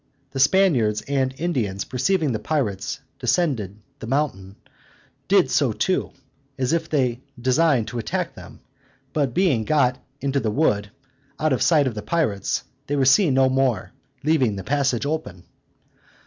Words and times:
The 0.31 0.39
Spaniards 0.39 1.01
and 1.03 1.31
Indians 1.37 1.85
perceiving 1.85 2.31
the 2.31 2.39
pirates 2.39 3.01
descended 3.19 3.77
the 3.99 4.07
mountain, 4.07 4.55
did 5.27 5.51
so 5.51 5.73
too, 5.73 6.09
as 6.57 6.73
if 6.73 6.89
they 6.89 7.21
designed 7.39 7.87
to 7.89 7.99
attack 7.99 8.33
them; 8.33 8.61
but 9.13 9.35
being 9.35 9.63
got 9.63 9.99
into 10.19 10.39
the 10.39 10.49
wood, 10.49 10.89
out 11.39 11.53
of 11.53 11.61
sight 11.61 11.85
of 11.85 11.93
the 11.93 12.01
pirates, 12.01 12.63
they 12.87 12.95
were 12.95 13.05
seen 13.05 13.35
no 13.35 13.47
more, 13.47 13.91
leaving 14.23 14.55
the 14.55 14.63
passage 14.63 15.05
open. 15.05 15.43